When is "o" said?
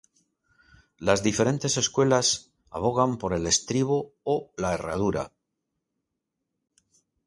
4.23-4.51